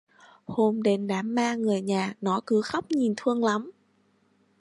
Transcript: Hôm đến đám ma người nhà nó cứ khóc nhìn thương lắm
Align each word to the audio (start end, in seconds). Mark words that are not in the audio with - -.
Hôm 0.45 0.81
đến 0.83 1.07
đám 1.07 1.35
ma 1.35 1.55
người 1.55 1.81
nhà 1.81 2.13
nó 2.21 2.41
cứ 2.47 2.61
khóc 2.61 2.91
nhìn 2.91 3.13
thương 3.17 3.43
lắm 3.43 3.71